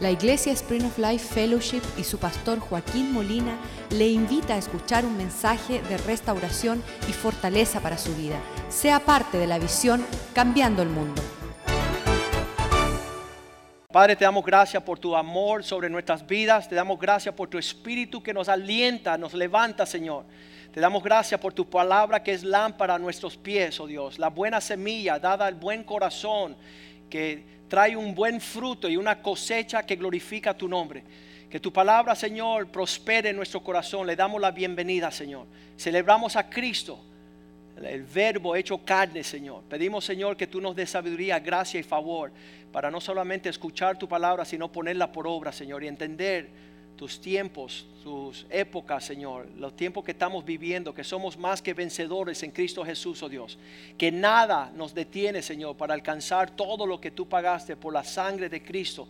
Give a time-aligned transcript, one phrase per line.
[0.00, 3.56] La Iglesia Spring of Life Fellowship y su pastor Joaquín Molina
[3.90, 8.36] le invita a escuchar un mensaje de restauración y fortaleza para su vida.
[8.68, 10.04] Sea parte de la visión
[10.34, 11.22] Cambiando el Mundo.
[13.92, 16.68] Padre, te damos gracias por tu amor sobre nuestras vidas.
[16.68, 20.24] Te damos gracias por tu espíritu que nos alienta, nos levanta, Señor.
[20.72, 24.18] Te damos gracias por tu palabra que es lámpara a nuestros pies, oh Dios.
[24.18, 26.56] La buena semilla dada al buen corazón
[27.08, 31.02] que trae un buen fruto y una cosecha que glorifica tu nombre.
[31.50, 34.06] Que tu palabra, Señor, prospere en nuestro corazón.
[34.06, 35.46] Le damos la bienvenida, Señor.
[35.76, 36.98] Celebramos a Cristo,
[37.82, 39.62] el verbo hecho carne, Señor.
[39.68, 42.32] Pedimos, Señor, que tú nos des sabiduría, gracia y favor
[42.72, 46.48] para no solamente escuchar tu palabra, sino ponerla por obra, Señor, y entender
[46.96, 52.42] tus tiempos, tus épocas, Señor, los tiempos que estamos viviendo, que somos más que vencedores
[52.42, 53.58] en Cristo Jesús, oh Dios.
[53.98, 58.48] Que nada nos detiene, Señor, para alcanzar todo lo que tú pagaste por la sangre
[58.48, 59.08] de Cristo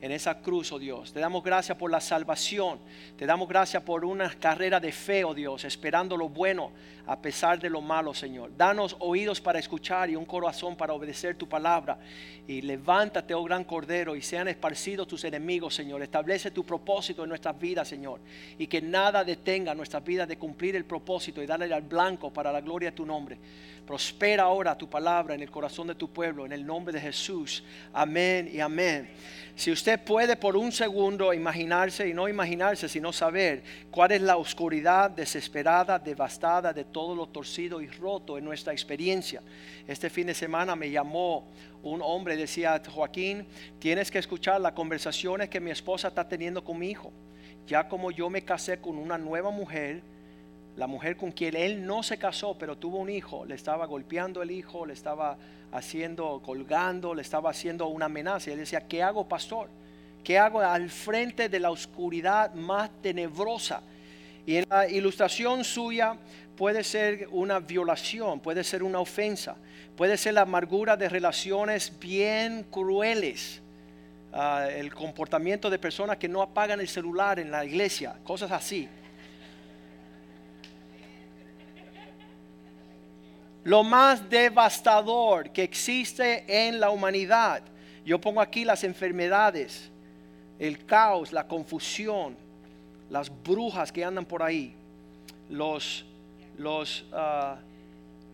[0.00, 1.12] en esa cruz, oh Dios.
[1.12, 2.78] Te damos gracias por la salvación.
[3.16, 6.72] Te damos gracias por una carrera de fe, oh Dios, esperando lo bueno
[7.06, 8.50] a pesar de lo malo, Señor.
[8.56, 11.98] Danos oídos para escuchar y un corazón para obedecer tu palabra.
[12.46, 16.02] Y levántate, oh gran Cordero, y sean esparcidos tus enemigos, Señor.
[16.02, 18.20] Establece tu propósito en nuestras vidas, Señor.
[18.58, 22.52] Y que nada detenga nuestras vidas de cumplir el propósito y darle al blanco para
[22.52, 23.38] la gloria de tu nombre.
[23.86, 27.62] Prospera ahora tu palabra en el corazón de tu pueblo, en el nombre de Jesús.
[27.92, 29.10] Amén y amén.
[29.56, 29.70] Si
[30.06, 35.98] puede por un segundo imaginarse y no imaginarse, sino saber cuál es la oscuridad desesperada,
[35.98, 39.42] devastada de todo lo torcido y roto en nuestra experiencia.
[39.86, 41.50] Este fin de semana me llamó
[41.82, 43.46] un hombre, decía Joaquín,
[43.78, 47.12] tienes que escuchar las conversaciones que mi esposa está teniendo con mi hijo.
[47.66, 50.02] Ya como yo me casé con una nueva mujer,
[50.76, 54.42] la mujer con quien él no se casó, pero tuvo un hijo, le estaba golpeando
[54.42, 55.36] el hijo, le estaba
[55.72, 58.50] haciendo, colgando, le estaba haciendo una amenaza.
[58.50, 59.68] Y él decía, ¿qué hago, pastor?
[60.24, 63.82] ¿Qué hago al frente de la oscuridad más tenebrosa?
[64.46, 66.16] Y en la ilustración suya
[66.56, 69.56] puede ser una violación, puede ser una ofensa,
[69.96, 73.62] puede ser la amargura de relaciones bien crueles,
[74.32, 78.88] ah, el comportamiento de personas que no apagan el celular en la iglesia, cosas así.
[83.64, 87.62] Lo más devastador que existe en la humanidad.
[88.04, 89.90] Yo pongo aquí las enfermedades,
[90.58, 92.36] el caos, la confusión,
[93.08, 94.74] las brujas que andan por ahí,
[95.48, 96.04] los,
[96.58, 97.56] los, ah,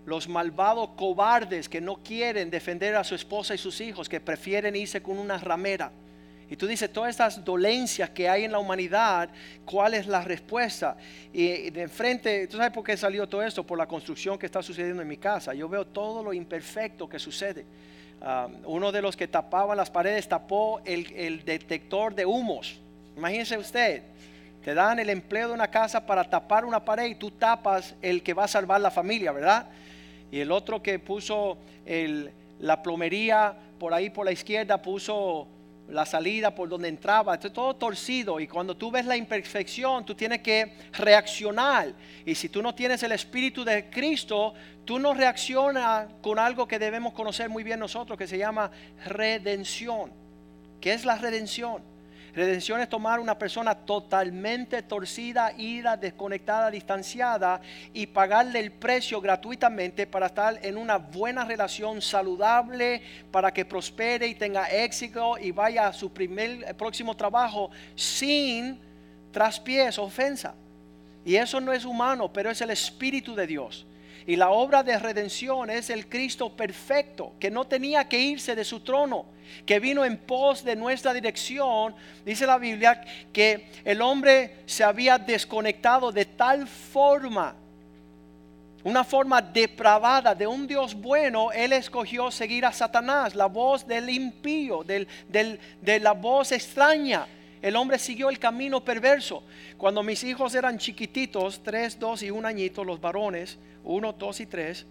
[0.04, 4.74] los malvados cobardes que no quieren defender a su esposa y sus hijos, que prefieren
[4.74, 5.92] irse con una ramera
[6.50, 9.31] y tú dices, todas estas dolencias que hay en la humanidad,
[9.65, 10.97] ¿cuál es la respuesta?
[11.33, 13.65] Y de frente, ¿tú sabes por qué salió todo esto?
[13.65, 15.55] Por la construcción que está sucediendo en mi casa.
[15.55, 17.65] Yo veo todo lo imperfecto que sucede.
[18.65, 22.81] Uno de los que tapaba las paredes tapó el, detector de humos.
[23.16, 24.03] Imagínese usted,
[24.65, 28.25] te dan el empleo de una casa para tapar una pared y tú tapas el
[28.25, 29.69] que va a salvar la familia, ¿verdad?
[30.33, 31.59] Y el otro que puso
[32.59, 35.47] la plomería por ahí por la izquierda puso
[35.91, 40.15] la salida por donde entraba, esto todo torcido y cuando tú ves la imperfección, tú
[40.15, 41.93] tienes que reaccionar.
[42.25, 46.78] Y si tú no tienes el Espíritu de Cristo, tú no reaccionas con algo que
[46.78, 48.71] debemos conocer muy bien nosotros, que se llama
[49.05, 50.12] redención.
[50.81, 51.90] ¿Qué es la redención?
[52.34, 57.60] Redención es tomar una persona totalmente torcida, ida, desconectada, distanciada
[57.92, 64.28] y pagarle el precio gratuitamente para estar en una buena relación saludable, para que prospere
[64.28, 68.80] y tenga éxito y vaya a su primer eh, próximo trabajo sin
[69.32, 70.54] traspiés, ofensa.
[71.24, 73.86] Y eso no es humano, pero es el Espíritu de Dios.
[74.30, 78.64] Y la obra de redención es el Cristo perfecto, que no tenía que irse de
[78.64, 79.24] su trono,
[79.66, 81.96] que vino en pos de nuestra dirección.
[82.24, 83.02] Dice la Biblia
[83.32, 87.56] que el hombre se había desconectado de tal forma,
[88.84, 94.08] una forma depravada de un Dios bueno, él escogió seguir a Satanás, la voz del
[94.08, 97.26] impío, de la voz extraña
[97.62, 99.42] el hombre siguió el camino perverso.
[99.77, 104.47] Cuando mis hijos eran chiquititos, tres, dos y un añito, los varones, uno, dos y
[104.47, 104.86] tres,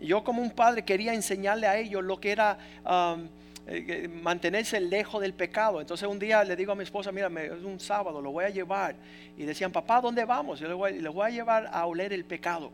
[0.00, 3.28] yo como un padre quería enseñarle a ellos lo que era um,
[3.66, 5.80] eh, mantenerse lejos del pecado.
[5.80, 8.50] Entonces un día le digo a mi esposa, mira, es un sábado, lo voy a
[8.50, 8.96] llevar.
[9.36, 10.60] Y decían, papá, ¿dónde vamos?
[10.60, 12.70] Yo le voy, a llevar a oler el pecado.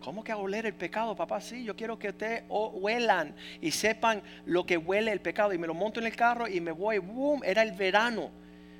[0.00, 1.40] ¿Cómo que a oler el pecado, papá?
[1.40, 5.52] Sí, yo quiero que ustedes huelan y sepan lo que huele el pecado.
[5.52, 8.30] Y me lo monto en el carro y me voy, boom, era el verano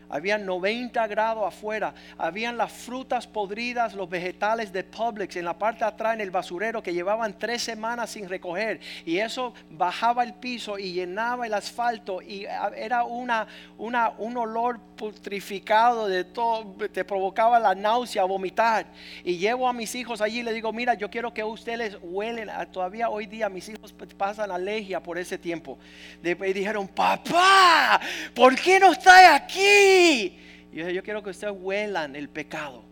[0.08, 1.94] Había 90 grados afuera.
[2.16, 6.30] Habían las frutas podridas, los vegetales de Publix en la parte de atrás en el
[6.30, 8.80] basurero que llevaban tres semanas sin recoger.
[9.04, 12.22] Y eso bajaba el piso y llenaba el asfalto.
[12.22, 13.46] Y era una,
[13.78, 16.76] una, un olor putrificado de todo.
[16.92, 18.86] Te provocaba la náusea, vomitar.
[19.24, 22.48] Y llevo a mis hijos allí y le digo, mira, yo quiero que ustedes huelen.
[22.72, 25.78] Todavía hoy día mis hijos pasan alergia por ese tiempo.
[26.22, 28.00] Y dijeron, papá,
[28.34, 29.95] ¿por qué no está aquí?
[29.96, 30.36] Y
[30.72, 32.82] yo, quiero que ustedes huelan el pecado.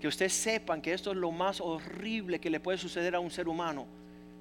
[0.00, 3.30] Que ustedes sepan que esto es lo más horrible que le puede suceder a un
[3.30, 3.86] ser humano.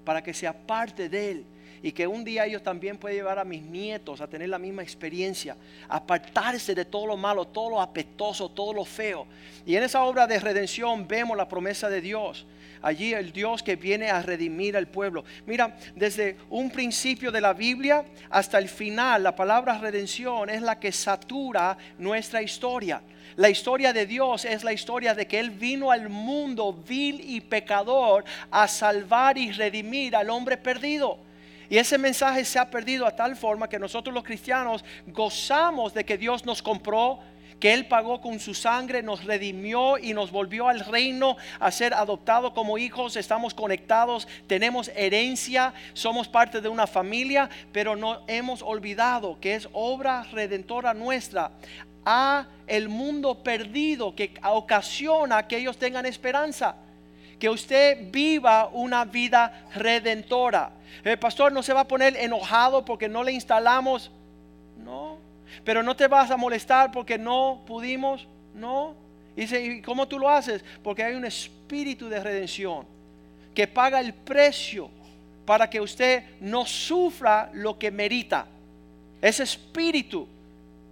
[0.04, 1.46] Para que sea parte de él.
[1.81, 4.83] Y que un día ellos también pueden llevar a mis nietos a tener la misma
[4.83, 5.56] experiencia.
[5.88, 9.27] Apartarse de todo lo malo, todo lo apestoso, todo lo feo.
[9.66, 12.45] Y en esa obra de redención vemos la promesa de Dios
[12.86, 15.25] allí el Dios que viene a redimir al pueblo.
[15.48, 20.80] Mira, desde un principio de la Biblia hasta el final, la palabra redención es la
[20.80, 23.01] que satura nuestra historia.
[23.38, 27.42] La historia de Dios es la historia de que Él vino al mundo vil y
[27.42, 31.25] pecador a salvar y redimir al hombre perdido.
[31.70, 36.06] Y ese mensaje se ha perdido a tal forma que nosotros los cristianos gozamos de
[36.06, 37.20] que Dios nos compró,
[37.60, 41.94] que Él pagó con su sangre, nos redimió y nos volvió al reino a ser
[41.94, 48.62] adoptados como hijos, estamos conectados, tenemos herencia, somos parte de una familia, pero no hemos
[48.62, 51.52] olvidado que es obra redentora nuestra
[52.06, 56.76] a el mundo perdido que ocasiona que ellos tengan esperanza.
[57.40, 60.72] Que usted viva una vida redentora.
[61.04, 64.12] El pastor no se va a poner enojado porque no le instalamos.
[64.84, 65.18] No,
[65.64, 68.96] pero no te vas a molestar porque no pudimos, no.
[69.36, 70.64] Y dice, ¿y cómo tú lo haces?
[70.84, 72.86] Porque hay un espíritu de redención
[73.54, 74.90] que paga el precio
[75.46, 78.46] para que usted no sufra lo que merita.
[79.22, 80.28] Ese espíritu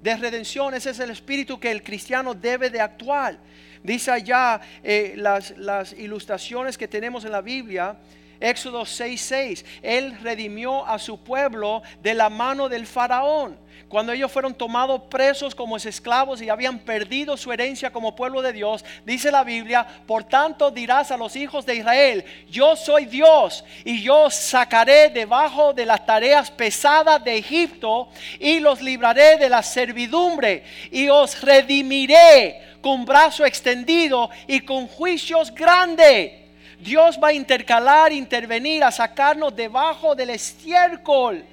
[0.03, 3.37] de redención, ese es el espíritu que el cristiano debe de actuar.
[3.81, 7.95] Dice allá eh, las, las ilustraciones que tenemos en la Biblia,
[8.43, 13.57] Éxodo 6:6, Él redimió a su pueblo de la mano del faraón.
[13.87, 18.51] Cuando ellos fueron tomados presos como esclavos y habían perdido su herencia como pueblo de
[18.51, 23.63] Dios, dice la Biblia, por tanto dirás a los hijos de Israel, yo soy Dios
[23.85, 29.63] y yo sacaré debajo de las tareas pesadas de Egipto y los libraré de la
[29.63, 36.42] servidumbre y os redimiré con brazo extendido y con juicios grandes.
[36.83, 41.45] Dios va a intercalar, intervenir, a sacarnos debajo del estiércol,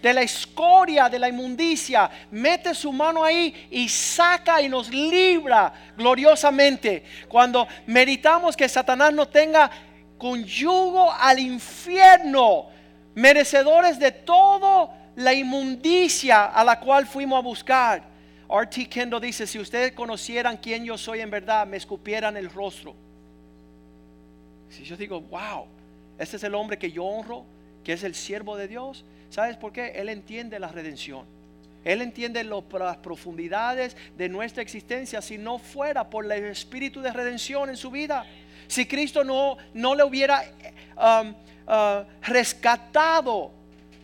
[0.00, 2.08] de la escoria, de la inmundicia.
[2.30, 7.02] Mete su mano ahí y saca y nos libra gloriosamente.
[7.28, 9.68] Cuando meditamos que Satanás no tenga
[10.44, 12.66] yugo al infierno,
[13.14, 18.02] merecedores de toda la inmundicia a la cual fuimos a buscar.
[18.48, 18.88] R.T.
[18.88, 23.07] Kendall dice, si ustedes conocieran quién yo soy en verdad, me escupieran el rostro.
[24.70, 25.66] Si yo digo, wow,
[26.18, 27.44] este es el hombre que yo honro,
[27.84, 29.92] que es el siervo de Dios, ¿sabes por qué?
[29.96, 31.24] Él entiende la redención.
[31.84, 37.70] Él entiende las profundidades de nuestra existencia si no fuera por el espíritu de redención
[37.70, 38.26] en su vida.
[38.66, 40.42] Si Cristo no, no le hubiera
[40.96, 41.30] um,
[41.66, 43.52] uh, rescatado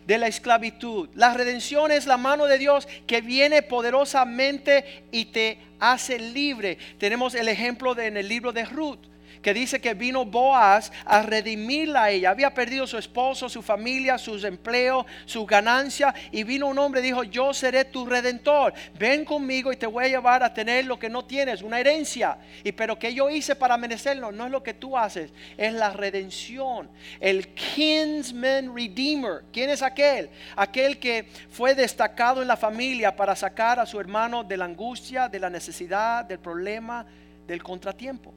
[0.07, 1.09] de la esclavitud.
[1.15, 6.77] La redención es la mano de Dios que viene poderosamente y te hace libre.
[6.97, 9.14] Tenemos el ejemplo en el libro de Ruth
[9.45, 12.31] que dice que vino Boaz a redimirla a ella.
[12.31, 16.15] Había perdido su esposo, su familia, sus empleos, su ganancia.
[16.31, 18.73] Y vino un hombre y dijo, yo seré tu redentor.
[18.97, 22.39] Ven conmigo y te voy a llevar a tener lo que no tienes, una herencia.
[22.63, 25.91] Y pero que yo hice para merecerlo, no es lo que tú haces, es la
[25.91, 26.89] redención.
[27.19, 29.43] El kinsman redeemer.
[29.53, 30.31] ¿Quién es aquel?
[30.55, 35.29] Aquel que fue destacado en la familia para sacar a su hermano de la angustia,
[35.29, 37.05] de la necesidad, del problema,
[37.45, 38.33] del contratiempo.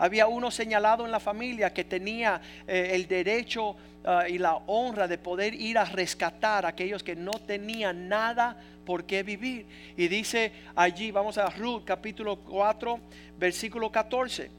[0.00, 5.06] Había uno señalado en la familia que tenía eh, el derecho ah, y la honra
[5.06, 9.66] de poder ir a rescatar a aquellos que no tenían nada por qué vivir.
[9.98, 12.98] Y dice allí, vamos a Ruth capítulo 4,
[13.38, 14.50] versículo 14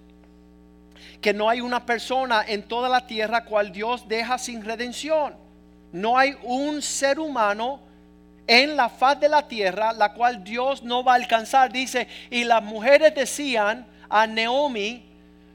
[1.19, 5.35] que no hay una persona en toda la tierra cual Dios deja sin redención.
[5.91, 7.79] No hay un ser humano
[8.45, 11.71] en la faz de la tierra la cual Dios no va a alcanzar.
[11.71, 15.10] Dice, y las mujeres decían a Naomi,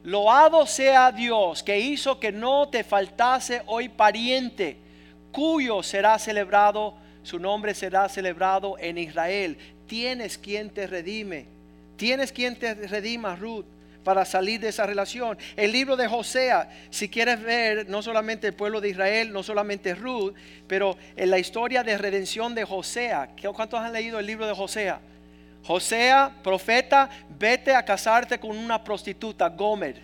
[0.06, 4.76] Loado sea Dios que hizo que no te faltase hoy pariente,
[5.32, 6.94] cuyo será celebrado,
[7.24, 9.58] su nombre será celebrado en Israel.
[9.88, 11.46] Tienes quien te redime,
[11.96, 13.66] tienes quien te redima, Ruth
[14.04, 15.36] para salir de esa relación.
[15.56, 19.96] El libro de Josea, si quieres ver no solamente el pueblo de Israel, no solamente
[19.96, 20.34] Ruth,
[20.68, 23.30] pero en la historia de redención de Josea.
[23.52, 25.00] ¿Cuántos han leído el libro de Josea?
[25.66, 30.00] Josea, profeta, vete a casarte con una prostituta, Gomer.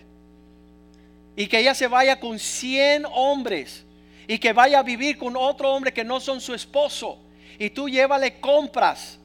[1.37, 3.85] Y que ella se vaya con 100 hombres.
[4.27, 7.17] Y que vaya a vivir con otro hombre que no son su esposo.
[7.57, 9.17] Y tú llévale compras.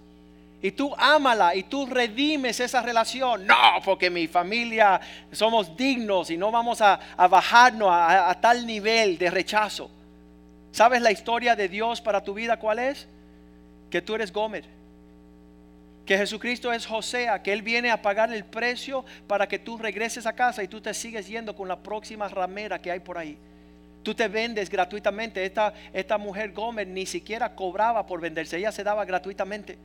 [0.63, 3.45] Y tú ámala y tú redimes esa relación.
[3.45, 5.01] No, porque mi familia
[5.33, 9.91] somos dignos y no vamos a, bajarnos a, a tal nivel de rechazo.
[10.71, 13.09] ¿Sabes la historia de Dios para tu vida cuál es?
[13.91, 14.78] Que tú eres Gomer
[16.09, 20.25] que Jesucristo es Josea, que Él viene a pagar el precio para que tú regreses
[20.25, 23.37] a casa y tú te sigues yendo con la próxima ramera que hay por ahí.
[24.03, 25.45] Tú te vendes gratuitamente.
[25.45, 29.77] Esta, esta mujer Gómez ni siquiera cobraba por venderse, ella se daba gratuitamente.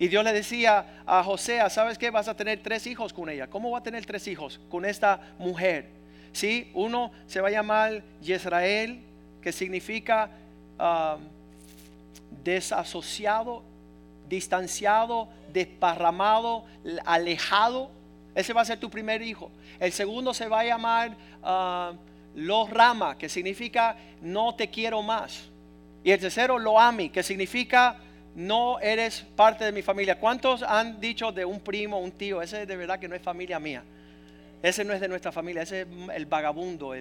[0.00, 2.10] Y Dios le decía a Josea, ¿sabes qué?
[2.10, 3.46] Vas a tener tres hijos con ella.
[3.46, 5.86] ¿Cómo va a tener tres hijos con esta mujer?
[6.32, 6.72] ¿Sí?
[6.74, 8.98] Uno se va a llamar Yisrael,
[9.40, 10.28] que significa
[10.76, 11.18] ah,
[12.42, 13.62] desasociado
[14.28, 16.64] distanciado, desparramado,
[17.04, 17.90] alejado.
[18.34, 19.50] Ese va a ser tu primer hijo.
[19.80, 21.96] El segundo se va a llamar uh,
[22.34, 25.48] Los Rama, que significa no te quiero más.
[26.04, 27.96] Y el tercero, Lo Ami, que significa
[28.34, 30.20] no eres parte de mi familia.
[30.20, 32.42] ¿Cuántos han dicho de un primo, un tío?
[32.42, 33.82] Ese de verdad que no es familia mía.
[34.62, 36.92] Ese no es de nuestra familia, ese es el vagabundo,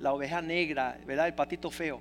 [0.00, 1.26] la oveja negra, ¿verdad?
[1.26, 2.00] El patito feo.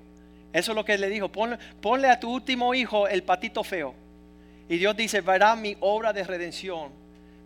[0.52, 1.30] Eso es lo que le dijo.
[1.30, 3.96] ponle a tu último hijo el patito feo.
[4.70, 6.92] Y Dios dice, verá mi obra de redención.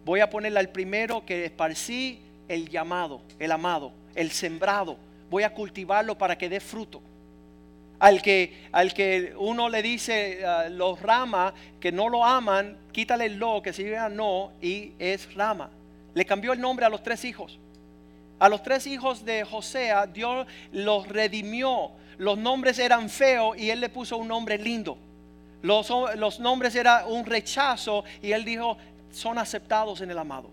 [0.06, 4.98] Voy a ponerle al primero que esparcí el llamado, el amado, el sembrado.
[5.30, 7.02] Voy a cultivarlo para que dé fruto.
[8.00, 13.26] Al que, al que uno le dice ah, los rama que no lo aman, quítale
[13.26, 15.72] el lo que significa no y es rama.
[16.14, 17.60] Le cambió el nombre a los tres hijos.
[18.40, 21.92] A los tres hijos de José, Dios los redimió.
[22.20, 24.98] Los nombres eran feos y él le puso un nombre lindo.
[25.68, 28.78] Los, nombres era un rechazo y él dijo,
[29.12, 30.50] son aceptados en el amado.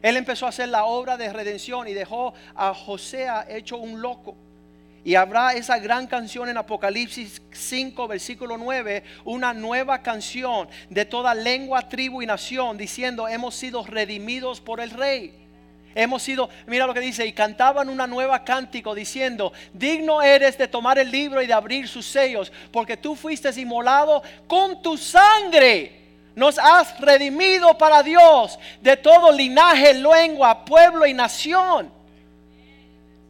[0.00, 4.36] Él empezó a hacer la obra de redención y dejó a José hecho un loco.
[5.04, 11.34] Y habrá esa gran canción en Apocalipsis 5, versículo 9, una nueva canción de toda
[11.34, 15.43] lengua, tribu y nación, diciendo, hemos sido redimidos por el rey.
[15.94, 20.66] Hemos sido, mira lo que dice, y cantaban una nueva cántico diciendo, digno eres de
[20.66, 26.02] tomar el libro y de abrir sus sellos, porque tú fuiste inmolado con tu sangre.
[26.34, 31.92] Nos has redimido para Dios de todo linaje, lengua, pueblo y nación.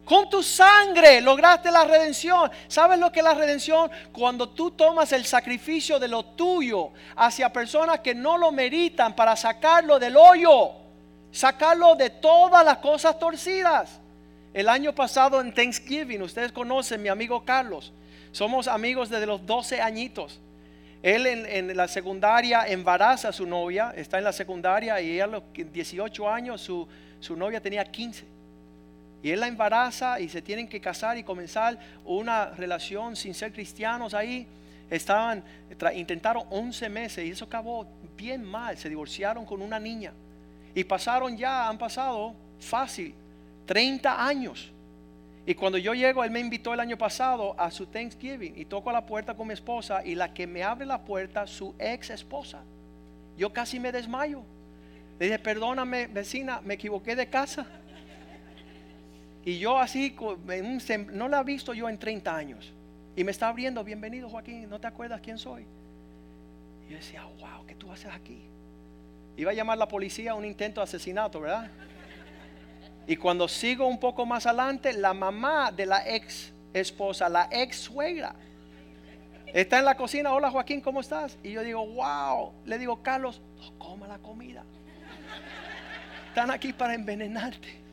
[0.03, 2.49] Con tu sangre lograste la redención.
[2.67, 3.91] ¿Sabes lo que es la redención?
[4.11, 9.35] Cuando tú tomas el sacrificio de lo tuyo hacia personas que no lo meritan para
[9.35, 10.84] sacarlo del hoyo
[11.35, 13.99] sacarlo de todas las cosas torcidas.
[14.53, 17.91] El año pasado en Thanksgiving, ustedes conocen mi amigo Carlos,
[18.31, 20.39] somos amigos desde los 12 añitos.
[21.03, 25.27] Él en, la secundaria embaraza a su novia, está en la secundaria y ella a
[25.27, 26.87] los 18 años, su,
[27.19, 28.25] su novia tenía 15.
[29.21, 33.51] Y él la embaraza y se tienen que casar y comenzar una relación sin ser
[33.51, 34.47] cristianos ahí.
[34.89, 35.43] Estaban,
[35.95, 38.77] intentaron 11 meses y eso acabó bien mal.
[38.77, 40.13] Se divorciaron con una niña.
[40.75, 43.15] Y pasaron ya, han pasado fácil,
[43.65, 44.71] 30 años.
[45.45, 48.91] Y cuando yo llego, él me invitó el año pasado a su Thanksgiving y toco
[48.91, 52.61] la puerta con mi esposa y la que me abre la puerta, su ex esposa.
[53.37, 54.43] Yo casi me desmayo.
[55.17, 57.65] Le dije, perdóname vecina, me equivoqué de casa.
[59.45, 60.15] Y yo así,
[61.13, 62.73] no la he visto yo en 30 años.
[63.15, 65.65] Y me está abriendo, bienvenido Joaquín, ¿no te acuerdas quién soy?
[66.87, 68.41] Y yo decía, wow, ¿qué tú haces aquí?
[69.37, 71.69] Iba a llamar la policía a un intento de asesinato, ¿verdad?
[73.07, 77.77] Y cuando sigo un poco más adelante, la mamá de la ex esposa, la ex
[77.77, 78.33] suegra,
[79.53, 80.33] está en la cocina.
[80.33, 81.37] Hola Joaquín, ¿cómo estás?
[81.43, 82.53] Y yo digo, wow.
[82.65, 84.63] Le digo, Carlos, no coma la comida.
[86.29, 87.85] Están aquí para envenenarte.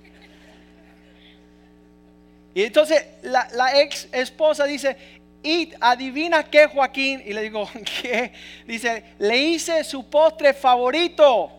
[2.54, 4.96] Y entonces la, la ex esposa dice,
[5.42, 7.22] y adivina qué, Joaquín.
[7.24, 7.68] Y le digo,
[8.02, 8.32] ¿qué?
[8.66, 11.50] Dice, le hice su postre favorito.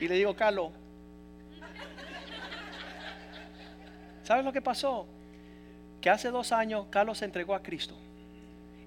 [0.00, 0.72] Y le digo, Carlos,
[4.22, 5.06] ¿sabes lo que pasó?
[6.00, 7.96] Que hace dos años Carlos se entregó a Cristo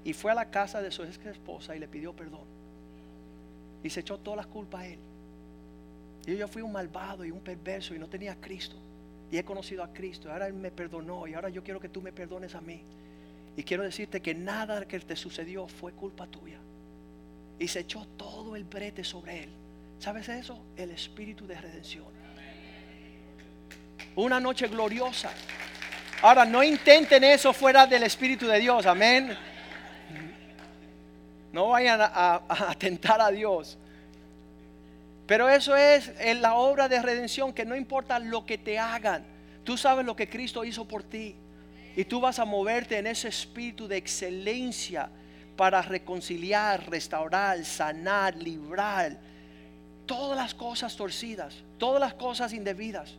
[0.04, 2.46] y fue a la casa de su ex esposa y le pidió perdón.
[3.84, 5.00] Y se echó todas las culpas a él.
[6.26, 8.76] Y yo fui un malvado y un perverso y no tenía a Cristo.
[9.32, 10.32] Y he conocido a Cristo.
[10.32, 12.84] Ahora Él me perdonó y ahora yo quiero que tú me perdones a mí.
[13.58, 16.60] Y quiero decirte que nada que te sucedió fue culpa tuya.
[17.58, 19.50] Y se echó todo el brete sobre él.
[19.98, 20.64] ¿Sabes eso?
[20.78, 22.06] El espíritu de redención.
[24.16, 25.32] Una noche gloriosa.
[26.22, 28.86] Ahora, no intenten eso fuera del espíritu de Dios.
[28.86, 29.36] Amén.
[31.52, 33.76] No vayan a, atentar a Dios.
[35.26, 39.26] Pero eso es en la obra de redención, que no importa lo que te hagan,
[39.64, 41.36] tú sabes lo que Cristo hizo por ti.
[41.98, 45.10] Y tú vas a moverte en ese espíritu de excelencia
[45.56, 49.18] para reconciliar, restaurar, sanar, librar
[50.06, 53.16] todas las cosas torcidas, todas las cosas indebidas.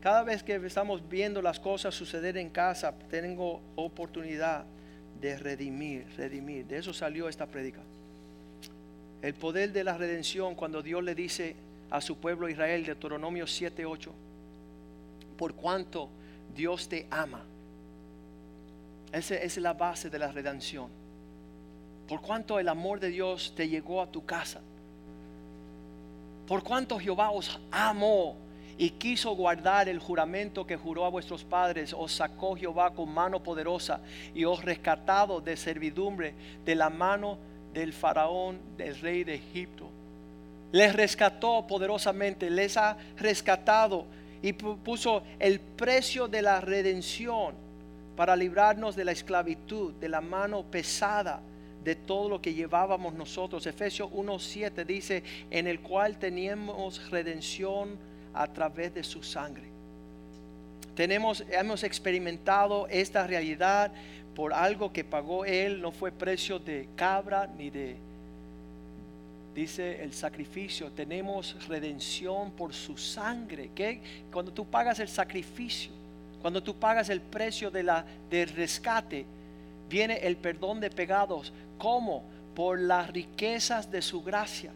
[0.00, 4.64] Cada vez que estamos viendo las cosas suceder en casa, tengo oportunidad
[5.20, 6.64] de redimir, redimir.
[6.64, 7.80] De eso salió esta prédica.
[9.20, 11.56] El poder de la redención cuando Dios le dice
[11.90, 14.12] a su pueblo Israel, Deuteronomio 7:8,
[15.36, 16.08] por cuanto
[16.56, 17.44] Dios te ama.
[19.12, 20.88] Esa es la base de la redención.
[22.06, 24.60] Por cuanto el amor de Dios te llegó a tu casa.
[26.46, 28.36] Por cuanto Jehová os amó
[28.76, 33.42] y quiso guardar el juramento que juró a vuestros padres, os sacó Jehová con mano
[33.42, 34.00] poderosa
[34.34, 37.38] y os rescatado de servidumbre de la mano
[37.72, 39.88] del faraón, del rey de Egipto.
[40.72, 44.06] Les rescató poderosamente, les ha rescatado
[44.42, 47.69] y puso el precio de la redención
[48.20, 51.40] para librarnos de la esclavitud, de la mano pesada
[51.82, 53.66] de todo lo que llevábamos nosotros.
[53.66, 57.96] Efesios 1.7 dice, en el cual teníamos redención
[58.34, 59.70] a través de su sangre.
[60.94, 63.90] Tenemos, hemos experimentado esta realidad
[64.34, 67.96] por algo que pagó Él, no fue precio de cabra ni de,
[69.54, 73.70] dice el sacrificio, tenemos redención por su sangre.
[73.74, 75.99] Que cuando tú pagas el sacrificio,
[76.40, 79.26] cuando tú pagas el precio de la, del rescate,
[79.88, 81.52] viene el perdón de pecados.
[81.78, 82.24] ¿Cómo?
[82.54, 84.72] Por las riquezas de su gracia.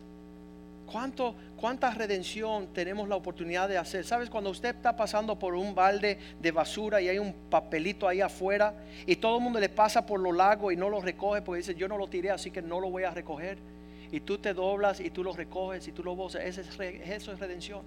[0.86, 4.04] ¿Cuánto, ¿Cuánta redención tenemos la oportunidad de hacer?
[4.04, 4.28] ¿Sabes?
[4.28, 8.74] Cuando usted está pasando por un balde de basura y hay un papelito ahí afuera
[9.06, 11.74] y todo el mundo le pasa por lo largo y no lo recoge porque dice
[11.74, 13.56] yo no lo tiré así que no lo voy a recoger.
[14.12, 16.44] Y tú te doblas y tú lo recoges y tú lo voces.
[16.44, 17.80] Eso es, eso es redención.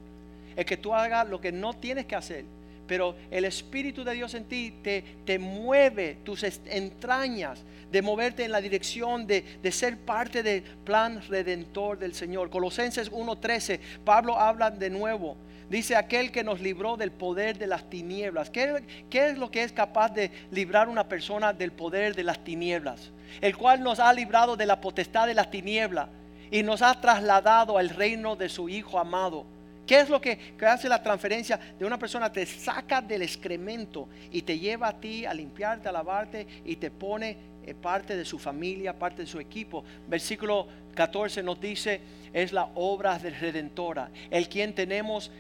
[0.55, 2.45] Es que tú hagas lo que no tienes que hacer
[2.87, 8.51] pero el Espíritu de Dios en ti te, te mueve tus entrañas de moverte en
[8.51, 12.49] la dirección de, ser parte del plan redentor del Señor.
[12.49, 15.37] Colosenses 1.13, Pablo habla de nuevo.
[15.69, 18.49] Dice aquel que nos libró del poder de las tinieblas.
[18.49, 22.41] ¿Qué, ¿Qué, es lo que es capaz de librar una persona del poder de las
[22.43, 23.11] tinieblas?
[23.41, 26.07] El cual nos ha librado de la potestad de las tinieblas
[26.49, 29.45] y nos ha trasladado al reino de su Hijo amado
[29.87, 32.29] ¿Qué es lo que, hace la transferencia de una persona?
[32.29, 36.91] Te saca del excremento y te lleva a ti a limpiarte, a lavarte y te
[36.91, 39.85] pone eh, parte de su familia, parte de su equipo.
[40.09, 42.01] Versículo 14 nos dice,
[42.33, 44.11] es la obra de redentora.
[44.29, 45.31] El quien tenemos,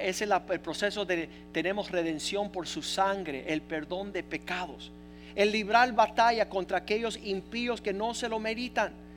[0.00, 4.90] es el, el proceso de, tenemos redención por su sangre, el perdón de pecados.
[5.36, 9.07] El librar batalla contra aquellos impíos que no se lo meritan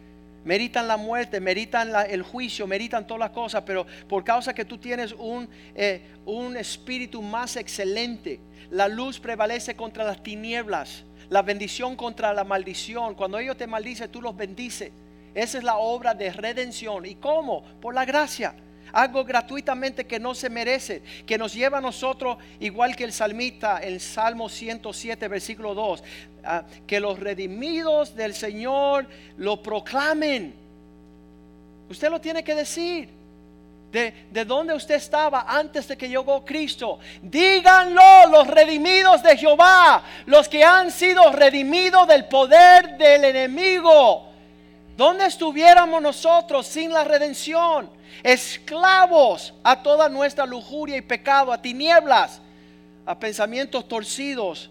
[0.44, 4.78] Meritan la muerte, meritan el juicio, meritan todas las cosas, pero por causa que tú
[4.78, 8.40] tienes un, eh, un espíritu más excelente,
[8.72, 13.14] la luz prevalece contra las tinieblas, la bendición contra la maldición.
[13.14, 14.92] Cuando ellos te maldicen, tú los bendices.
[15.34, 17.06] Esa es la obra de redención.
[17.06, 17.64] ¿Y cómo?
[17.80, 18.56] Por la gracia
[18.94, 23.80] algo gratuitamente que no se merece, que nos lleva a nosotros, igual que el salmista
[23.82, 26.04] en Salmo 107, versículo 2,
[26.44, 30.54] ah, que los redimidos del Señor lo proclamen.
[31.90, 33.22] Usted lo tiene que decir.
[33.92, 37.00] De, de, dónde usted estaba antes de que llegó Cristo.
[37.22, 44.31] Díganlo los redimidos de Jehová, los que han sido redimidos del poder del enemigo.
[45.02, 47.90] ¿Dónde estuviéramos nosotros sin la redención?
[48.22, 52.40] esclavos a toda nuestra lujuria y pecado, a tinieblas,
[53.04, 54.70] a pensamientos torcidos.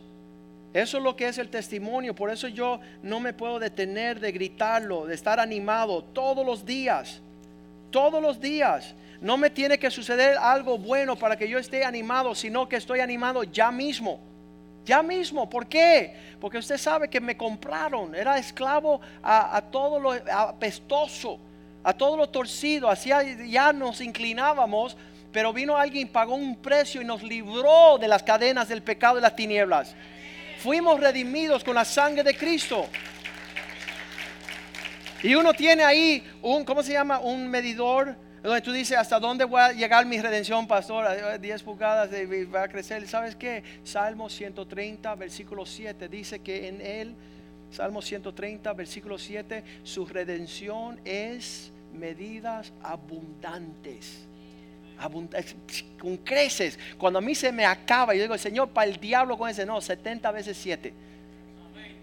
[0.72, 2.14] Eso es lo que es el testimonio.
[2.14, 7.20] Por eso yo no me puedo detener de gritarlo, de estar animado todos los días.
[7.90, 8.94] Todos los días.
[9.20, 13.00] No me tiene que suceder algo bueno para que yo esté animado, sino que estoy
[13.00, 14.20] animado ya mismo.
[14.84, 15.48] Ya mismo.
[15.48, 16.14] ¿Por qué?
[16.40, 18.14] Porque usted sabe que me compraron.
[18.14, 21.38] Era esclavo a, todo lo apestoso
[21.82, 24.96] a todo lo torcido, hacia ya nos inclinábamos,
[25.32, 29.22] pero vino alguien, pagó un precio y nos libró de las cadenas del pecado y
[29.22, 29.94] las tinieblas.
[30.58, 32.86] Fuimos redimidos con la sangre de Cristo.
[35.22, 37.18] Y uno tiene ahí un, ¿cómo se llama?
[37.18, 41.40] Un medidor donde tú dices, ¿hasta dónde voy a llegar mi redención, pastor?
[41.40, 43.06] 10 pulgadas va a crecer.
[43.06, 43.62] ¿Sabes qué?
[43.84, 47.14] Salmo 130, versículo 7 dice que en él
[47.70, 54.26] Salmo 130, versículo 7, su redención es medidas abundantes.
[55.98, 56.78] con creces.
[56.98, 59.80] Cuando a mí se me acaba, yo digo, Señor, para el diablo con ese, no,
[59.80, 60.92] 70 veces 7.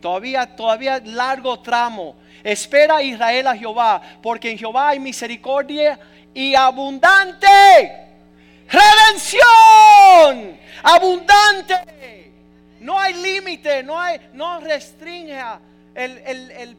[0.01, 2.15] Todavía, todavía largo tramo.
[2.43, 5.99] Espera Israel a Jehová, porque en Jehová hay misericordia
[6.33, 8.07] y abundante
[8.69, 10.59] redención.
[10.83, 11.75] Abundante.
[12.79, 15.41] No hay límite, no hay, no restringe
[15.95, 16.77] el, el, el,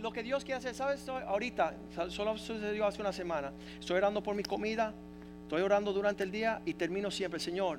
[0.00, 0.74] lo que Dios quiere hacer.
[0.74, 1.08] ¿Sabes?
[1.08, 1.74] Ahorita,
[2.08, 3.52] solo sucedió hace una semana.
[3.80, 4.92] Estoy orando por mi comida,
[5.42, 7.78] estoy orando durante el día y termino siempre, Señor,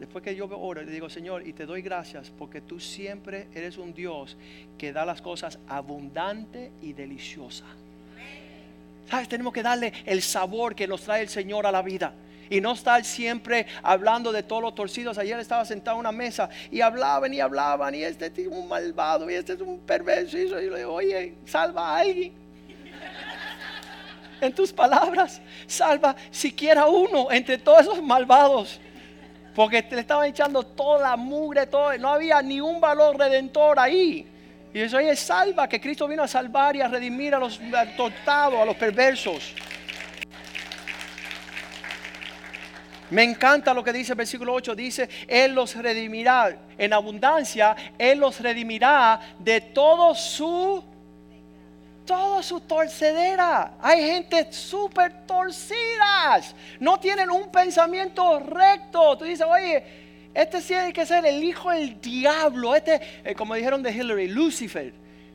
[0.00, 3.76] Después que yo oro, le digo, Señor, y te doy gracias porque tú siempre eres
[3.76, 4.34] un Dios
[4.78, 7.66] que da las cosas abundante y deliciosa.
[9.10, 9.28] ¿Sabes?
[9.28, 12.14] Tenemos que darle el sabor que nos trae el Señor a la vida.
[12.48, 15.18] Y no estar siempre hablando de todos los torcidos.
[15.18, 17.94] Ayer estaba sentado en una mesa y hablaban y hablaban.
[17.94, 20.38] Y este es un malvado y este es un perverso.
[20.38, 22.32] Y yo le digo, oye, salva a alguien.
[24.40, 28.80] en tus palabras, salva siquiera uno entre todos esos malvados.
[29.54, 34.26] Porque le estaban echando toda la mugre, todo, no había ni un valor redentor ahí.
[34.72, 37.60] Y eso ahí es salva, que Cristo vino a salvar y a redimir a los
[37.96, 39.54] tortados, a los perversos.
[43.10, 44.76] Me encanta lo que dice el versículo 8.
[44.76, 47.74] Dice, Él los redimirá en abundancia.
[47.98, 50.84] Él los redimirá de todo su
[52.10, 53.74] toda su torcedera.
[53.80, 56.56] Hay gente súper torcidas.
[56.80, 59.16] No tienen un pensamiento recto.
[59.16, 59.84] Tú dices, oye,
[60.34, 62.74] este sí tiene que ser el hijo del diablo.
[62.74, 64.92] Este, eh, como dijeron de Hillary, Lucifer.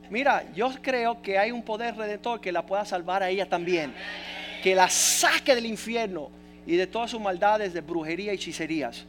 [0.09, 3.93] Mira, yo creo que hay un poder redentor que la pueda salvar a ella también.
[4.61, 6.29] Que la saque del infierno
[6.67, 9.05] y de todas sus maldades de brujería y hechicerías.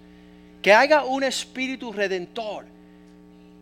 [0.62, 2.75] Que haya un espíritu redentor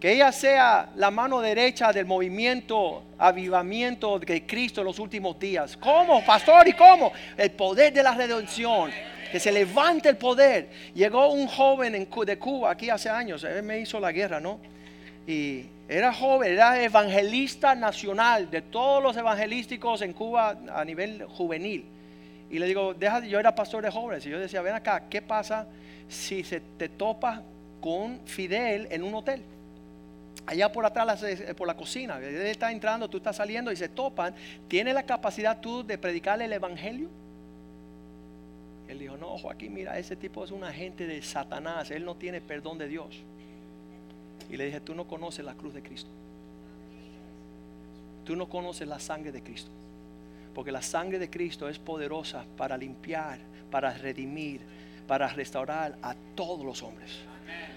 [0.05, 5.79] que ella sea la mano derecha del movimiento avivamiento de Cristo en los últimos días.
[5.79, 6.69] ¿Cómo, pastor?
[6.69, 7.11] ¿Y cómo?
[7.38, 8.90] El poder de la redención.
[9.33, 10.69] Que se levante el poder.
[10.95, 13.45] Llegó un joven de Cuba aquí hace años.
[13.45, 14.61] Él me hizo la guerra, ¿no?
[15.27, 21.87] Y era joven, era evangelista nacional de todos los evangelísticos en Cuba a nivel juvenil.
[22.51, 24.27] Y le digo, deja, yo era pastor de jóvenes.
[24.27, 25.67] Y yo decía, ven acá, ¿qué pasa
[26.11, 27.43] si se te topa
[27.81, 29.43] con Fidel en un hotel?
[30.46, 33.88] Allá por atrás, eh, por la cocina, él está entrando, tú estás saliendo y se
[33.88, 34.35] topan,
[34.68, 37.09] ¿tiene la capacidad tú de predicarle el evangelio?
[38.88, 42.40] Él dijo, no, Joaquín, mira, ese tipo es un agente de Satanás, él no tiene
[42.40, 43.22] perdón de Dios.
[44.50, 46.11] Y le dije, tú no conoces la cruz de Cristo.
[48.24, 49.70] Tú no conoces la sangre de Cristo.
[50.54, 53.38] Porque la sangre de Cristo es poderosa para limpiar,
[53.70, 54.61] para redimir,
[55.09, 57.11] para restaurar a todos los hombres.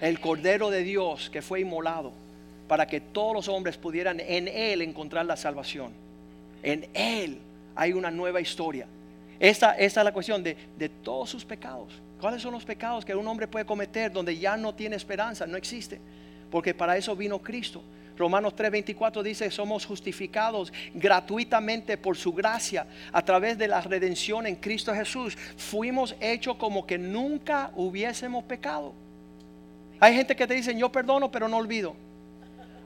[0.00, 2.12] El Cordero de Dios que fue inmolado
[2.68, 5.92] para que todos los hombres pudieran en Él encontrar la salvación.
[6.62, 7.38] En Él
[7.74, 8.86] hay una nueva historia.
[9.40, 12.00] Esta, es la cuestión de, de todos sus pecados.
[12.20, 15.46] ¿Cuáles son los pecados que un hombre puede cometer donde ya no tiene esperanza?
[15.46, 16.00] No existe.
[16.50, 17.82] Porque para eso vino Cristo.
[18.16, 24.56] Romanos 3:24 dice, somos justificados gratuitamente por su gracia a través de la redención en
[24.56, 25.38] Cristo Jesús.
[25.56, 28.92] Fuimos hechos como que nunca hubiésemos pecado.
[30.00, 31.94] Hay gente que te dice, yo perdono pero no olvido.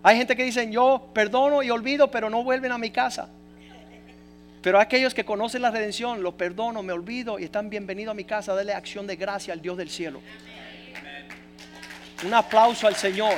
[0.03, 3.29] Hay gente que dice, yo perdono y olvido, pero no vuelven a mi casa.
[4.61, 8.25] Pero aquellos que conocen la redención, lo perdono, me olvido y están bienvenidos a mi
[8.25, 8.55] casa.
[8.55, 10.21] Dale acción de gracia al Dios del cielo.
[12.25, 13.35] Un aplauso al Señor.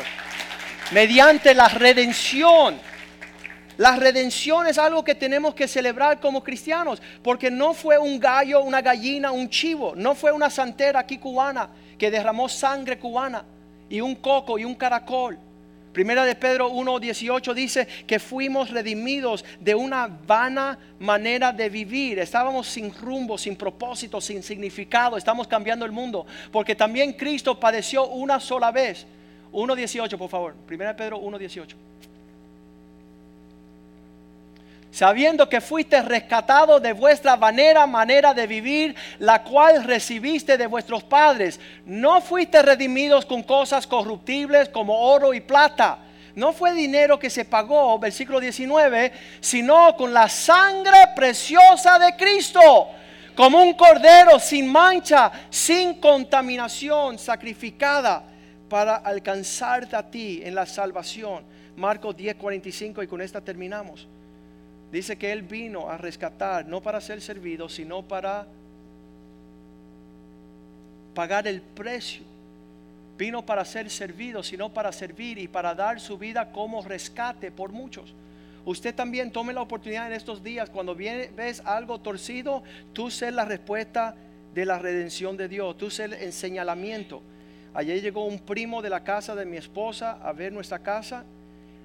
[0.92, 2.78] Mediante la redención.
[3.76, 8.62] La redención es algo que tenemos que celebrar como cristianos, porque no fue un gallo,
[8.62, 13.44] una gallina, un chivo, no fue una santera aquí cubana que derramó sangre cubana
[13.88, 15.38] y un coco y un caracol.
[15.94, 22.18] Primera de Pedro 1.18 dice que fuimos redimidos de una vana manera de vivir.
[22.18, 25.16] Estábamos sin rumbo, sin propósito, sin significado.
[25.16, 26.26] Estamos cambiando el mundo.
[26.50, 29.06] Porque también Cristo padeció una sola vez.
[29.52, 30.54] 1.18, por favor.
[30.66, 31.76] Primera de Pedro 1.18
[34.94, 41.02] sabiendo que fuiste rescatado de vuestra manera, manera de vivir, la cual recibiste de vuestros
[41.02, 41.58] padres.
[41.84, 45.98] No fuiste redimidos con cosas corruptibles como oro y plata.
[46.36, 52.60] No fue dinero que se pagó, versículo 19, sino con la sangre preciosa de Cristo,
[53.34, 58.22] como un cordero sin mancha, sin contaminación, sacrificada
[58.68, 61.42] para alcanzarte a ti en la salvación.
[61.76, 64.06] Marcos 10:45 y con esta terminamos.
[64.94, 68.46] Dice que Él vino a rescatar, no para ser servido, sino para
[71.16, 72.22] pagar el precio.
[73.18, 77.72] Vino para ser servido, sino para servir y para dar su vida como rescate por
[77.72, 78.14] muchos.
[78.64, 83.44] Usted también tome la oportunidad en estos días, cuando ves algo torcido, tú ser la
[83.44, 84.14] respuesta
[84.54, 87.20] de la redención de Dios, tú ser el señalamiento.
[87.74, 91.24] Ayer llegó un primo de la casa de mi esposa a ver nuestra casa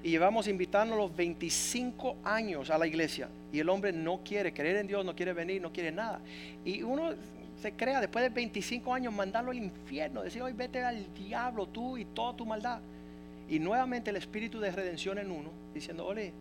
[0.03, 3.29] Y llevamos invitando los 25 años a la iglesia.
[3.51, 6.21] Y el hombre no quiere creer en Dios, no quiere venir, no quiere nada.
[6.63, 7.13] Y uno
[7.61, 10.21] se crea después de 25 años mandarlo al infierno.
[10.21, 12.79] Decir, hoy vete al diablo tú y toda tu maldad.
[13.49, 16.31] Y nuevamente el espíritu de redención en uno, diciendo, ole,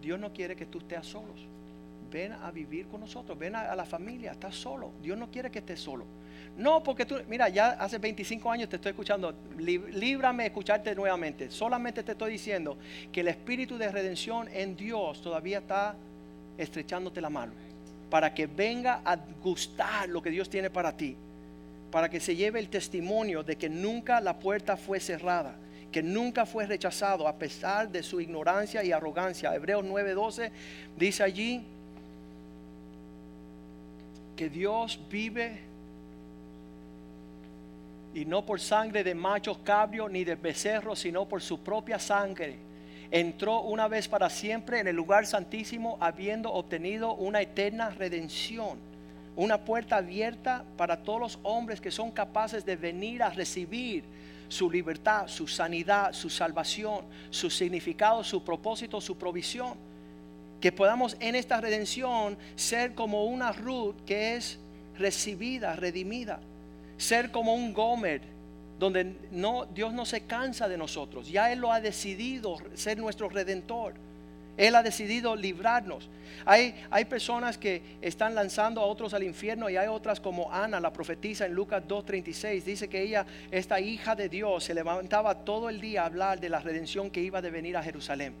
[0.00, 1.46] Dios no quiere que tú estés solos.
[2.10, 4.92] Ven a vivir con nosotros, ven a, la familia, estás solo.
[5.02, 6.04] Dios no quiere que estés solo.
[6.56, 9.34] No, porque tú, mira, ya hace 25 años te estoy escuchando.
[9.58, 11.50] Líbrame de escucharte nuevamente.
[11.50, 12.78] Solamente te estoy diciendo
[13.10, 15.96] que el espíritu de redención en Dios todavía está
[16.56, 17.52] estrechándote la mano.
[18.08, 21.16] Para que venga a gustar lo que Dios tiene para ti.
[21.90, 25.56] Para que se lleve el testimonio de que nunca la puerta fue cerrada
[25.94, 29.54] que nunca fue rechazado a pesar de su ignorancia y arrogancia.
[29.54, 30.50] Hebreos 9:12
[30.98, 31.62] dice allí
[34.34, 35.60] que Dios vive
[38.14, 42.56] y no por sangre de machos cabrios ni de becerros, sino por su propia sangre.
[43.10, 48.78] Entró una vez para siempre en el lugar santísimo, habiendo obtenido una eterna redención,
[49.34, 54.04] una puerta abierta para todos los hombres que son capaces de venir a recibir
[54.48, 59.74] su libertad, su sanidad, su salvación, su significado, su propósito, su provisión.
[60.60, 64.58] Que podamos en esta redención ser como una Ruth que es
[64.96, 66.40] recibida, redimida.
[66.96, 68.20] Ser como un Gomer,
[68.78, 71.28] donde no, Dios no se cansa de nosotros.
[71.28, 73.94] Ya Él lo ha decidido ser nuestro redentor.
[74.56, 76.08] Él ha decidido librarnos.
[76.44, 80.78] Hay, hay personas que están lanzando a otros al infierno y hay otras como Ana,
[80.78, 82.62] la profetisa en Lucas 2.36.
[82.62, 86.48] Dice que ella, esta hija de Dios, se levantaba todo el día a hablar de
[86.48, 88.34] la redención que iba de venir a Jerusalén.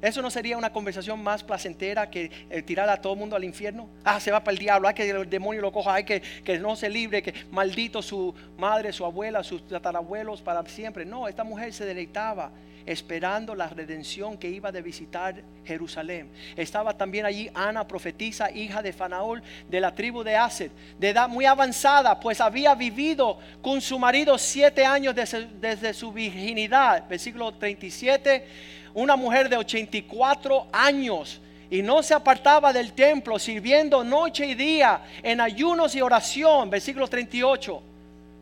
[0.00, 3.44] ¿Eso no sería una conversación más placentera que eh, tirar a todo el mundo al
[3.44, 3.88] infierno?
[4.04, 6.58] Ah, se va para el diablo, hay que el demonio lo coja, hay que que
[6.58, 11.04] no se libre, que maldito su madre, su abuela, sus tatarabuelos para siempre.
[11.04, 12.50] No, esta mujer se deleitaba
[12.86, 16.30] esperando la redención que iba de visitar Jerusalén.
[16.56, 21.28] Estaba también allí Ana, profetisa, hija de Fanaol, de la tribu de Aser, de edad
[21.28, 27.06] muy avanzada, pues había vivido con su marido siete años desde, desde su virginidad.
[27.06, 28.46] Versículo 37,
[28.94, 35.02] una mujer de 84 años y no se apartaba del templo, sirviendo noche y día
[35.22, 36.70] en ayunos y oración.
[36.70, 37.82] Versículo 38.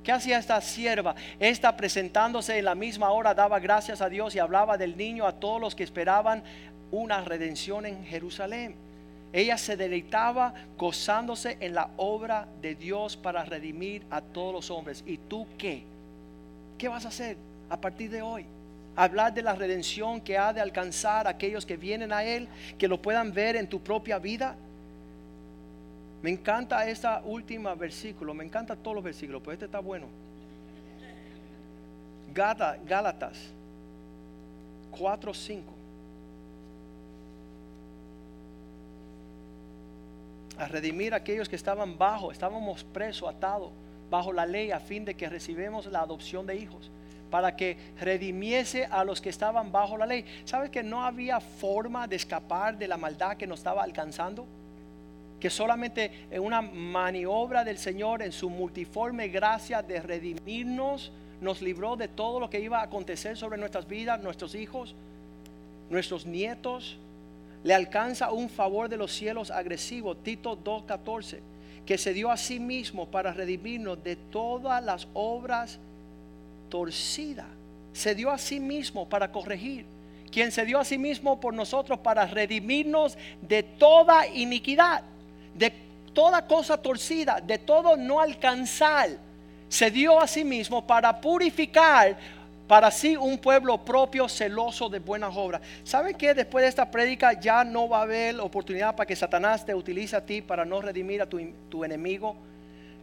[0.05, 1.17] ¿Qué hacía esta sierva?
[1.41, 5.33] Esta presentándose en la misma hora daba gracias a Dios y hablaba del niño a
[5.33, 6.45] todos los que esperaban
[6.93, 8.77] una redención en Jerusalén.
[9.33, 15.03] Ella se deleitaba gozándose en la obra de Dios para redimir a todos los hombres.
[15.05, 15.83] ¿Y tú qué?
[16.79, 17.37] ¿Qué vas a hacer
[17.69, 18.47] a partir de hoy?
[18.97, 22.89] Hablar de la redención que ha de alcanzar a aquellos que vienen a Él, que
[22.89, 24.57] lo puedan ver en tu propia vida.
[26.23, 30.07] Me encanta esta última versículo, me encanta todos los versículos, pero este está bueno.
[32.35, 33.39] Gálatas
[34.91, 35.73] 4, 5.
[40.59, 43.73] A redimir a aquellos que estaban bajo, estábamos presos, atados,
[44.11, 46.91] bajo la ley, a fin de que recibamos la adopción de hijos
[47.31, 50.25] para que redimiese a los que estaban bajo la ley.
[50.45, 54.47] ¿Sabes que no había forma de escapar de la maldad que nos estaba alcanzando?
[55.41, 61.97] que solamente en una maniobra del Señor, en su multiforme gracia de redimirnos, nos libró
[61.97, 64.95] de todo lo que iba a acontecer sobre nuestras vidas, nuestros hijos,
[65.91, 66.99] nuestros nietos.
[67.63, 71.41] Le alcanza un favor de los cielos agresivo, Tito 2.14,
[71.85, 75.79] que se dio a sí mismo para redimirnos de todas las obras
[76.69, 77.47] torcidas.
[77.93, 79.87] Se dio a sí mismo para corregir.
[80.31, 85.03] Quien se dio a sí mismo por nosotros para redimirnos de toda iniquidad
[85.57, 85.73] de
[86.13, 89.11] toda cosa torcida, de todo no alcanzar,
[89.69, 92.17] se dio a sí mismo para purificar
[92.69, 95.61] para sí un pueblo propio celoso de buenas obras.
[95.85, 99.65] ¿Sabe que después de esta prédica ya no va a haber oportunidad para que Satanás
[99.65, 102.37] te utilice a ti para no redimir a tu enemigo?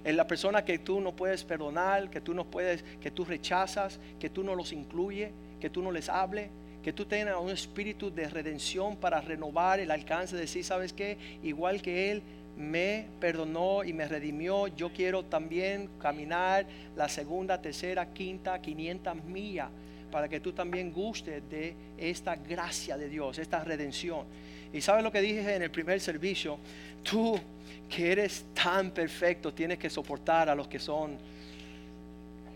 [0.04, 4.00] En la persona que tú no puedes perdonar, que tú no puedes, que tú rechazas,
[4.20, 6.50] que tú no los incluye, que tú no les hable,
[6.84, 11.18] que tú tengas un espíritu de redención para renovar el alcance de decir, ¿sabes qué?
[11.42, 12.24] Igual que Él,
[12.58, 19.70] me perdonó y me redimió, yo quiero también caminar la segunda, tercera, quinta, quinientas millas
[20.12, 24.26] para que tú también gustes de esta gracia de Dios, esta redención.
[24.74, 26.58] Y sabes lo que dije en el primer servicio,
[27.04, 27.40] tú
[27.90, 31.18] que eres tan perfecto tienes que soportar a los que son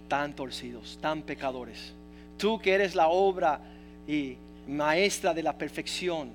[0.07, 1.93] tan torcidos, tan pecadores.
[2.37, 3.59] Tú que eres la obra
[4.07, 4.35] y
[4.67, 6.31] maestra de la perfección,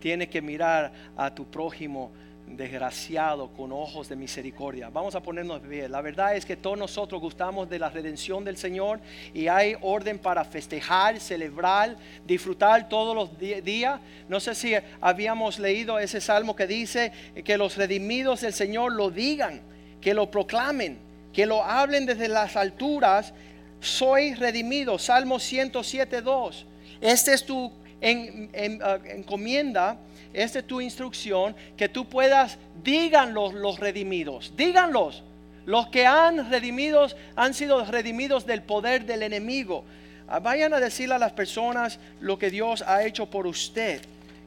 [0.00, 2.10] tienes que mirar a tu prójimo
[2.56, 4.90] desgraciado con ojos de misericordia.
[4.90, 5.90] Vamos a ponernos bien.
[5.90, 9.00] La verdad es que todos nosotros gustamos de la redención del Señor
[9.34, 14.00] y hay orden para festejar, celebrar, disfrutar todos los días.
[14.28, 17.12] No sé si habíamos leído ese salmo que dice
[17.44, 19.60] que los redimidos del Señor lo digan,
[20.00, 20.98] que lo proclamen,
[21.32, 23.32] que lo hablen desde las alturas.
[23.80, 24.98] Soy redimido.
[24.98, 26.66] Salmo 107, 2.
[27.00, 29.98] Este es tu en, uh, encomienda,
[30.32, 35.22] esta es tu instrucción, que tú puedas, díganlos los redimidos, díganlos.
[35.66, 39.84] Los que han redimidos han sido redimidos del poder del enemigo.
[40.26, 44.00] Ah, vayan a decirle a las personas lo que Dios ha hecho por usted,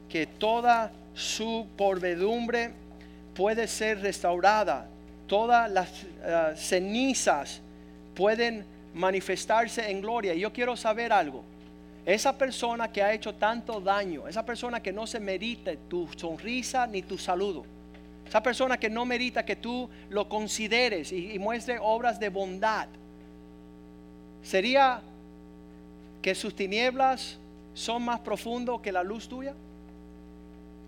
[0.08, 2.70] que toda su porvedumbre
[3.34, 4.88] puede ser restaurada,
[5.26, 7.60] todas las uh, cenizas
[8.14, 10.34] pueden manifestarse en gloria.
[10.34, 11.44] Y yo quiero saber algo.
[12.04, 16.86] Esa persona que ha hecho tanto daño, esa persona que no se merita tu sonrisa
[16.86, 17.64] ni tu saludo,
[18.26, 22.88] esa persona que no merita que tú lo consideres y, muestre obras de bondad,
[24.42, 25.00] ¿sería
[26.20, 27.38] que sus tinieblas
[27.74, 29.54] son más profundos que la luz tuya?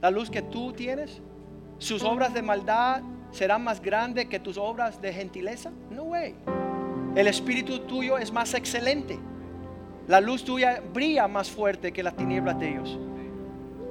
[0.02, 1.20] ¿La luz que tú tienes?
[1.78, 5.70] ¿Sus obras de maldad serán más grandes que tus obras de gentileza?
[5.90, 6.34] No way.
[7.14, 9.18] El espíritu tuyo es más excelente.
[10.06, 12.98] La luz tuya brilla más fuerte que las tinieblas de ellos.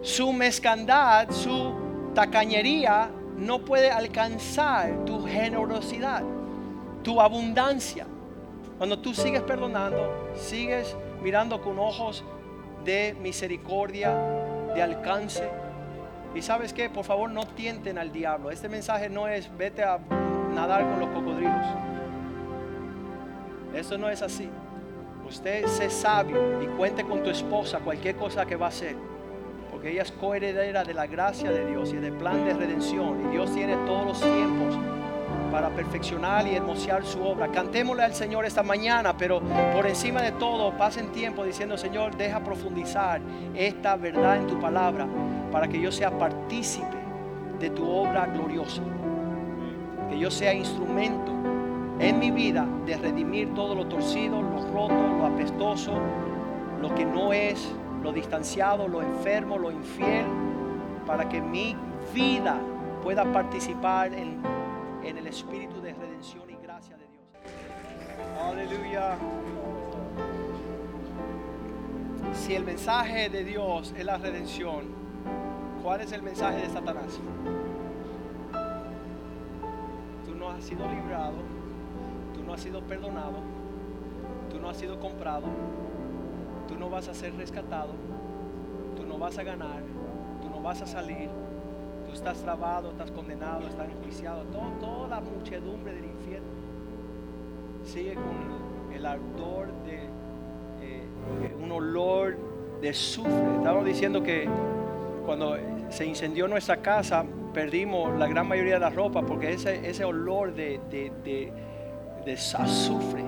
[0.03, 1.73] Su mezcandad, su
[2.13, 6.21] tacañería no puede alcanzar tu generosidad,
[7.01, 8.05] tu abundancia.
[8.77, 12.23] Cuando tú sigues perdonando, sigues mirando con ojos
[12.85, 14.13] de misericordia,
[14.75, 15.49] de alcance.
[16.35, 18.51] Y sabes que, por favor, no tienten al diablo.
[18.51, 19.99] Este mensaje no es vete a
[20.53, 21.65] nadar con los cocodrilos.
[23.73, 24.49] Eso no es así.
[25.27, 28.95] Usted sé sabio y cuente con tu esposa cualquier cosa que va a hacer.
[29.71, 33.25] Porque ella es coheredera de la gracia de Dios y del plan de redención.
[33.25, 34.77] Y Dios tiene todos los tiempos
[35.51, 37.47] para perfeccionar y hermosear su obra.
[37.47, 39.41] Cantémosle al Señor esta mañana, pero
[39.73, 43.21] por encima de todo, pasen tiempo diciendo, Señor, deja profundizar
[43.55, 45.07] esta verdad en tu palabra
[45.51, 46.97] para que yo sea partícipe
[47.59, 48.81] de tu obra gloriosa.
[50.09, 51.32] Que yo sea instrumento
[52.03, 55.93] en mi vida de redimir todo lo torcido, lo roto, lo apestoso,
[56.81, 60.25] lo que no es, lo distanciado, lo enfermo, lo infiel,
[61.07, 61.77] para que mi
[62.13, 62.59] vida
[63.01, 64.41] pueda participar en,
[65.03, 67.23] en el espíritu de redención y gracia de Dios.
[68.41, 69.17] Aleluya.
[72.33, 74.87] Si el mensaje de Dios es la redención,
[75.81, 77.19] ¿cuál es el mensaje de Satanás?
[80.25, 81.62] Tú no has sido librado
[82.41, 83.37] no has sido perdonado,
[84.49, 85.45] tú no has sido comprado,
[86.67, 87.93] tú no vas a ser rescatado,
[88.95, 89.81] tú no vas a ganar,
[90.41, 91.29] tú no vas a salir,
[92.07, 94.43] tú estás trabado, estás condenado, estás enjuiciado,
[94.79, 96.63] toda la muchedumbre del infierno
[97.83, 99.95] sigue con el ardor de
[100.81, 102.37] eh, un olor
[102.81, 103.57] de azufre.
[103.57, 104.47] Estamos diciendo que
[105.25, 105.57] cuando
[105.89, 110.53] se incendió nuestra casa, perdimos la gran mayoría de la ropa porque ese, ese olor
[110.53, 111.53] de de
[112.55, 113.23] azufre,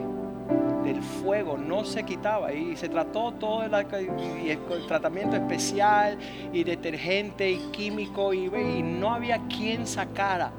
[0.83, 2.53] del fuego, no se quitaba.
[2.53, 6.17] Y se trató todo el, el tratamiento especial
[6.53, 10.51] y detergente y químico y, y no había quien sacara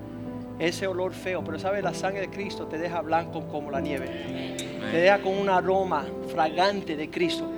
[0.58, 1.42] ese olor feo.
[1.44, 4.56] Pero sabe, la sangre de Cristo te deja blanco como la nieve.
[4.90, 7.50] Te deja con un aroma fragante de Cristo.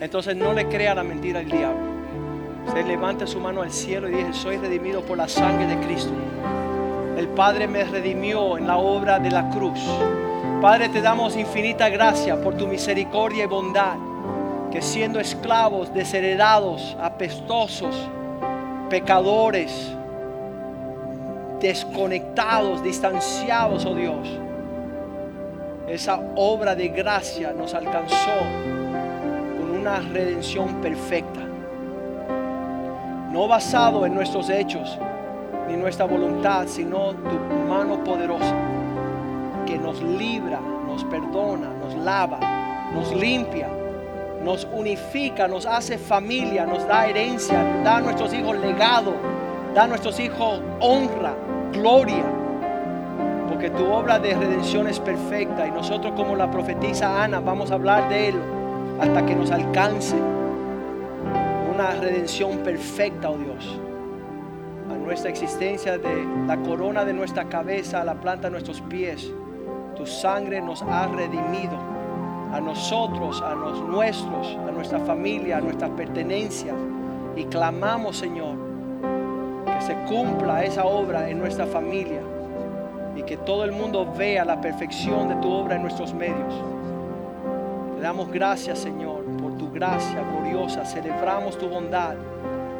[0.00, 1.96] Entonces no le crea la mentira al diablo.
[2.72, 6.12] Se levanta su mano al cielo y dice, soy redimido por la sangre de Cristo.
[7.16, 9.80] El Padre me redimió en la obra de la cruz.
[10.60, 13.96] Padre, te damos infinita gracia por tu misericordia y bondad,
[14.70, 17.94] que siendo esclavos, desheredados, apestosos,
[18.90, 19.92] pecadores,
[21.58, 24.28] desconectados, distanciados, oh Dios,
[25.88, 28.40] esa obra de gracia nos alcanzó
[29.58, 31.40] con una redención perfecta,
[33.32, 34.98] no basado en nuestros hechos,
[35.68, 38.54] ni nuestra voluntad, sino tu mano poderosa
[39.66, 42.38] que nos libra, nos perdona, nos lava,
[42.94, 43.68] nos limpia,
[44.42, 49.14] nos unifica, nos hace familia, nos da herencia, da a nuestros hijos legado,
[49.74, 51.34] da a nuestros hijos honra,
[51.72, 52.24] gloria.
[53.48, 57.74] Porque tu obra de redención es perfecta y nosotros como la profetisa Ana vamos a
[57.74, 58.36] hablar de él
[59.00, 60.16] hasta que nos alcance
[61.74, 63.80] una redención perfecta, oh Dios
[65.06, 69.32] nuestra existencia, de la corona de nuestra cabeza a la planta de nuestros pies.
[69.94, 71.78] Tu sangre nos ha redimido
[72.52, 76.74] a nosotros, a los nuestros, a nuestra familia, a nuestras pertenencias.
[77.36, 78.56] Y clamamos, Señor,
[79.64, 82.20] que se cumpla esa obra en nuestra familia
[83.14, 86.54] y que todo el mundo vea la perfección de tu obra en nuestros medios.
[87.94, 90.84] Te damos gracias, Señor, por tu gracia gloriosa.
[90.84, 92.16] Celebramos tu bondad.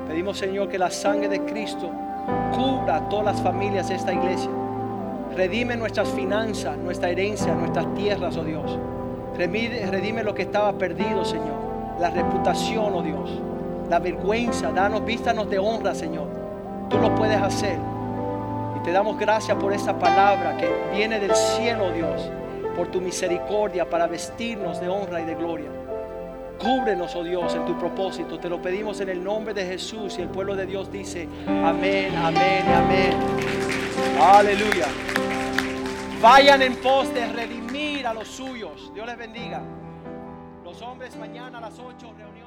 [0.09, 1.91] Pedimos, Señor, que la sangre de Cristo
[2.55, 4.51] cubra todas las familias de esta iglesia.
[5.35, 8.79] Redime nuestras finanzas, nuestra herencia, nuestras tierras, oh Dios.
[9.37, 11.57] Redime, redime lo que estaba perdido, Señor.
[12.01, 13.31] La reputación, oh Dios.
[13.91, 14.73] La vergüenza.
[14.73, 16.29] Danos, vístanos de honra, Señor.
[16.89, 17.79] Tú lo puedes hacer.
[18.77, 22.31] Y te damos gracias por esa palabra que viene del cielo, oh Dios.
[22.75, 25.71] Por tu misericordia para vestirnos de honra y de gloria.
[26.59, 28.39] Cúbrenos, oh Dios, en tu propósito.
[28.39, 30.19] Te lo pedimos en el nombre de Jesús.
[30.19, 33.13] Y el pueblo de Dios dice, amén, amén, amén.
[34.21, 34.87] Aleluya.
[36.21, 38.91] Vayan en pos de redimir a los suyos.
[38.95, 39.63] Dios les bendiga.
[40.65, 42.46] Los hombres mañana a las 8, reunión